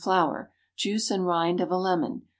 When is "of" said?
1.61-1.69